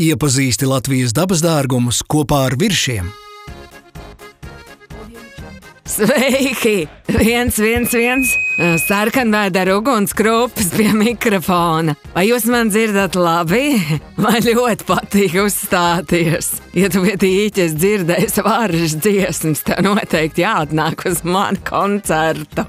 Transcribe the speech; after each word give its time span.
Iepazīsti 0.00 0.64
Latvijas 0.64 1.12
dabas 1.12 1.42
dārgumus 1.44 1.98
kopā 2.08 2.46
ar 2.46 2.54
viršiem. 2.56 3.10
Sveiki! 5.84 6.86
viens, 7.12 7.58
viens, 7.60 7.92
viens! 7.92 8.32
Sarkanvēdera 8.86 9.74
ugunskrupas 9.76 10.72
pie 10.72 10.88
mikrofona. 10.96 11.92
Vai 12.14 12.24
jūs 12.30 12.48
man 12.48 12.72
dzirdat 12.72 13.20
labi? 13.20 13.76
Man 14.16 14.40
ļoti 14.40 14.88
patīk 14.88 15.36
uzstāties. 15.44 16.54
Ja 16.72 16.88
tu 16.88 17.04
vietīķis 17.04 17.76
dzirdēsi 17.76 18.48
vāržas 18.48 18.96
dziesmas, 18.96 19.60
tev 19.68 19.84
noteikti 19.84 20.46
jāatnāk 20.46 21.04
uz 21.12 21.20
manu 21.28 21.60
koncertu. 21.68 22.64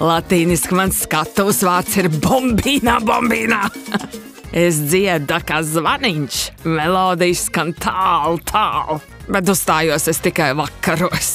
Latīniski 0.00 0.76
mans 0.78 1.02
skatuves 1.04 1.60
vārds 1.66 1.98
ir 2.00 2.10
bombīnā, 2.22 2.98
bombīnā! 3.04 3.62
Es 4.50 4.80
dziedu 4.82 5.36
kā 5.46 5.60
zvaniņš, 5.62 6.38
melodijas 6.66 7.44
skan 7.46 7.70
tālu, 7.78 8.40
tālu, 8.50 8.96
bet 9.30 9.46
uzstājos 9.52 10.08
es 10.10 10.18
tikai 10.24 10.48
vakaros 10.58 11.30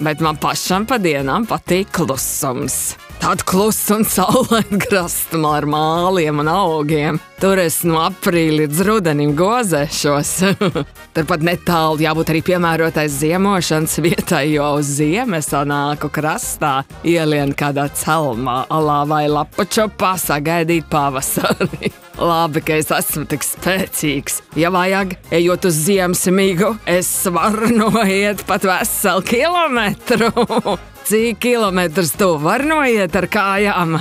bet 0.00 0.20
man 0.22 0.38
pašam 0.38 0.86
pa 0.86 0.98
dienām 1.02 1.46
patīk 1.48 1.90
klusums. 1.94 2.96
Tāda 3.28 3.44
klusa 3.44 3.98
un 3.98 4.06
saulaina 4.08 4.78
krastuma 4.86 5.50
ar 5.58 5.66
māliem 5.68 6.38
un 6.40 6.48
augiem. 6.48 7.18
Tur 7.42 7.60
es 7.60 7.82
no 7.84 7.98
aprīļa 8.00 8.62
līdz 8.62 8.80
rudenim 8.88 9.34
gozēšos. 9.36 10.30
Turpat 11.18 11.44
netālu 11.44 12.00
jābūt 12.06 12.32
arī 12.32 12.40
piemērotai 12.48 13.04
ziemošanas 13.12 13.98
vietai, 14.00 14.46
jo 14.54 14.70
uz 14.78 14.94
ziemas 15.02 15.52
nāku 15.52 16.08
krastā 16.08 16.72
ielien 17.04 17.52
kādā 17.52 17.90
celmā, 18.00 18.62
alā 18.72 19.02
vai 19.12 19.26
lapačopā 19.28 20.16
sagaidīt 20.24 20.88
pavasari. 20.88 21.92
Labi, 22.32 22.64
ka 22.64 22.80
es 22.80 22.88
esmu 22.96 23.28
tik 23.28 23.44
spēcīgs. 23.44 24.40
Ja 24.56 24.72
vajag, 24.72 25.18
ejot 25.36 25.68
uz 25.68 25.84
ziemas 25.84 26.24
migu, 26.32 26.78
es 26.88 27.12
varu 27.28 27.74
noiet 27.76 28.48
pat 28.48 28.64
veselu 28.64 29.34
kilometru. 29.36 30.78
Cik 31.08 31.38
kilometrus 31.40 32.10
tu 32.20 32.34
vari 32.36 32.66
noiet 32.68 33.14
ar 33.16 33.24
kājām? 33.32 33.94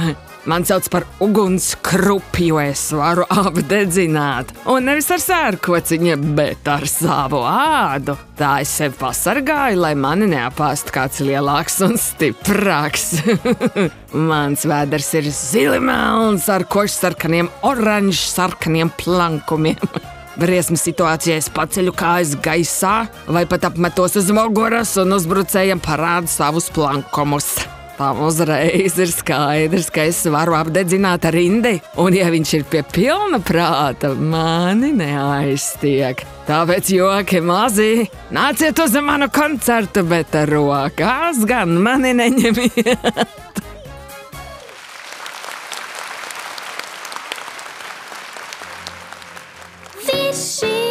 Man 0.48 0.66
sauc 0.68 0.90
par 0.92 1.06
ugunskrupi, 1.24 2.50
jo 2.50 2.58
es 2.60 2.82
varu 2.92 3.24
apdedzināt. 3.32 4.52
Un 4.68 4.90
nevis 4.90 5.08
ar 5.16 5.24
sērkociņu, 5.24 6.18
bet 6.36 6.68
ar 6.68 6.84
savu 6.92 7.46
ādu. 7.48 8.18
Tā 8.36 8.58
es 8.66 8.74
sevi 8.82 9.00
pasargāju, 9.00 9.80
lai 9.86 9.94
mani 9.96 10.28
neapāst 10.34 10.92
kāds 10.92 11.24
lielāks 11.24 11.80
un 11.88 11.96
stiprāks. 11.96 13.22
Mans 14.32 14.68
vēders 14.68 15.10
ir 15.22 15.32
zili 15.32 15.80
melns 15.80 16.52
ar 16.52 16.68
košsarkaniem, 16.68 17.48
oranžs 17.72 18.34
sarkaniem 18.36 18.92
plankumiem. 19.00 19.80
Briesmu 20.38 20.78
situācijā 20.78 21.40
es 21.42 21.48
paceļu 21.50 21.96
kājas 21.98 22.36
gaisā, 22.46 23.08
vai 23.26 23.48
pat 23.50 23.66
apmetos 23.72 24.20
uz 24.20 24.30
muguras 24.36 24.92
un 25.02 25.16
uzbrucējiem 25.18 25.82
parādu 25.82 26.30
savus 26.30 26.70
plankumus. 26.76 27.56
Tam 27.98 28.20
uzreiz 28.22 29.00
ir 29.02 29.10
skaidrs, 29.10 29.88
ka 29.90 30.04
es 30.06 30.20
varu 30.30 30.54
apdedzināt 30.54 31.24
ar 31.26 31.34
indi, 31.42 31.80
un, 31.98 32.14
ja 32.14 32.28
viņš 32.30 32.52
ir 32.54 32.66
pie 32.70 32.84
pilna 32.94 33.40
prāta, 33.42 34.12
mani 34.14 34.92
neaiztiek. 35.00 36.22
Tāpēc 36.46 36.92
joki 36.94 37.42
mazi, 37.42 38.06
nāciet 38.30 38.78
uz 38.86 38.94
manu 39.02 39.32
koncertu, 39.34 40.06
bet 40.06 40.38
rokās 40.52 41.42
gan 41.50 41.74
mani 41.82 42.14
neņemiet. 42.22 43.66
she 50.38 50.87